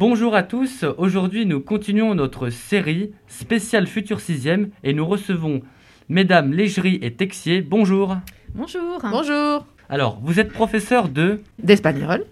[0.00, 4.48] Bonjour à tous, aujourd'hui nous continuons notre série spéciale Futur 6
[4.82, 5.60] et nous recevons
[6.08, 7.60] Mesdames Légerie et Texier.
[7.60, 8.16] Bonjour.
[8.54, 8.98] Bonjour.
[9.02, 9.66] Bonjour.
[9.90, 12.24] Alors, vous êtes professeur de D'espagnol.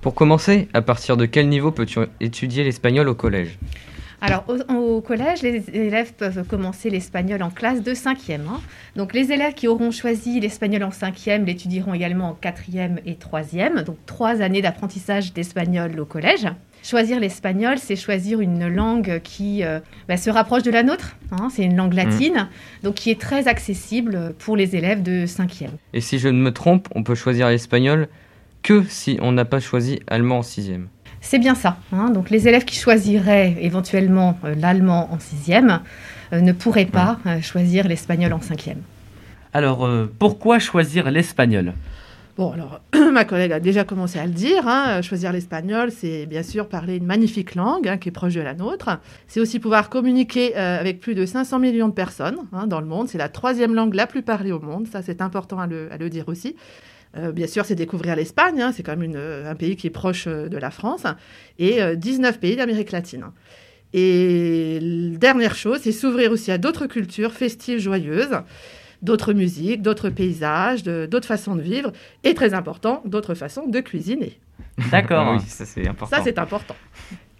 [0.00, 3.58] Pour commencer, à partir de quel niveau peux-tu étudier l'espagnol au collège?
[4.24, 8.34] Alors, au, au collège, les élèves peuvent commencer l'espagnol en classe de 5e.
[8.48, 8.60] hein.
[8.94, 13.82] Donc, les élèves qui auront choisi l'espagnol en 5e l'étudieront également en 4e et 3e.
[13.82, 16.46] Donc, trois années d'apprentissage d'espagnol au collège.
[16.84, 21.16] Choisir l'espagnol, c'est choisir une langue qui euh, bah, se rapproche de la nôtre.
[21.32, 21.48] hein.
[21.50, 22.48] C'est une langue latine,
[22.84, 25.70] donc qui est très accessible pour les élèves de 5e.
[25.94, 28.08] Et si je ne me trompe, on peut choisir l'espagnol
[28.62, 30.86] que si on n'a pas choisi allemand en sixième.
[31.24, 31.76] C'est bien ça.
[31.92, 32.10] hein.
[32.10, 35.80] Donc les élèves qui choisiraient éventuellement euh, l'allemand en sixième
[36.32, 38.82] euh, ne pourraient pas euh, choisir l'espagnol en cinquième.
[39.54, 41.74] Alors, euh, pourquoi choisir l'espagnol?
[42.38, 42.80] Bon, alors,
[43.12, 44.66] ma collègue a déjà commencé à le dire.
[44.66, 48.40] hein, choisir l'espagnol, c'est bien sûr parler une magnifique langue hein, qui est proche de
[48.40, 48.98] la nôtre.
[49.28, 52.86] C'est aussi pouvoir communiquer euh, avec plus de 500 millions de personnes hein, dans le
[52.86, 53.08] monde.
[53.08, 54.86] C'est la troisième langue la plus parlée au monde.
[54.90, 56.56] Ça, c'est important à le, à le dire aussi.
[57.16, 58.60] Euh, bien sûr, c'est découvrir l'Espagne.
[58.60, 61.04] hein, c'est quand même une, euh, un pays qui est proche euh, de la France.
[61.58, 63.24] Et euh, 19 pays d'Amérique latine.
[63.94, 68.30] Et la dernière chose, c'est s'ouvrir aussi à d'autres cultures festives, joyeuses,
[69.02, 71.92] d'autres musiques, d'autres paysages, de- d'autres façons de vivre,
[72.24, 74.38] et très important, d'autres façons de cuisiner.
[74.90, 75.26] D'accord.
[75.28, 76.16] Ah oui, ça c'est important.
[76.16, 76.76] Ça, c'est important.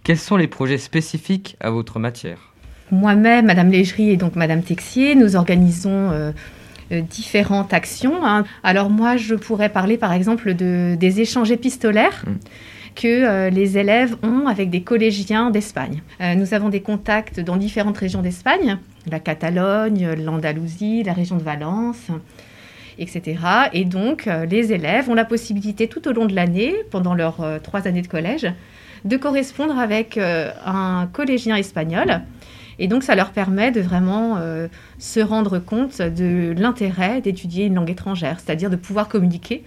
[0.03, 2.53] Quels sont les projets spécifiques à votre matière?
[2.91, 6.31] Moi-même, Madame Légerie et donc Madame Texier, nous organisons euh, euh,
[6.91, 8.25] différentes actions.
[8.25, 8.43] hein.
[8.63, 12.23] Alors moi, je pourrais parler par exemple de, des échanges épistolaires.
[12.27, 12.33] Mm.
[12.95, 16.03] que euh, les élèves ont avec des collégiens d'Espagne.
[16.21, 18.77] Euh, nous avons des contacts dans différentes régions d'Espagne,
[19.09, 22.11] la Catalogne, l'Andalousie, la région de Valence,
[22.99, 23.37] etc.
[23.73, 27.41] Et donc, euh, les élèves ont la possibilité tout au long de l'année, pendant leurs
[27.41, 28.47] euh, trois années de collège,
[29.05, 32.21] de correspondre avec euh, un collégien espagnol.
[32.79, 34.67] Et donc, ça leur permet de vraiment euh,
[34.99, 39.63] se rendre compte de l'intérêt d'étudier une langue étrangère, c'est-à-dire de pouvoir communiquer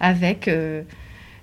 [0.00, 0.82] avec euh,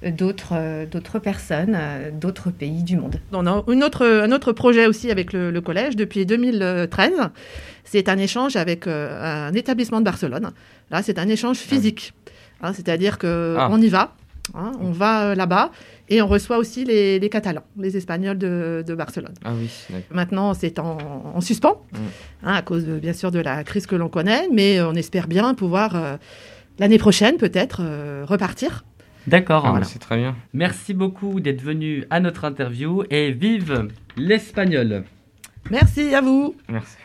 [0.03, 3.19] d'autres euh, d'autres personnes, euh, d'autres pays du monde.
[3.31, 7.11] On a une autre, un autre projet aussi avec le, le collège depuis 2013.
[7.83, 10.51] C'est un échange avec euh, un établissement de Barcelone.
[10.91, 12.13] Là, c'est un échange physique.
[12.61, 13.69] Hein, C'est-à-dire qu'on Ah.
[13.79, 14.15] y va,
[14.55, 15.71] hein, on va euh, là-bas,
[16.09, 19.33] et on reçoit aussi les, les Catalans, les Espagnols de, de Barcelone.
[19.43, 19.69] Ah oui.
[20.11, 20.97] Maintenant, c'est en,
[21.35, 21.97] en suspens, Mm.
[22.43, 25.27] hein, à cause de- bien sûr de la crise que l'on connaît, mais on espère
[25.27, 26.17] bien pouvoir, euh,
[26.79, 28.85] l'année prochaine peut-être, euh, repartir.
[29.25, 29.63] D'accord.
[29.65, 29.85] Ah, Voilà.
[29.85, 30.35] C'est très bien.
[30.53, 35.03] Merci beaucoup d'être venu à notre interview et vive l'espagnol.
[35.69, 36.95] Merci à vous Merci.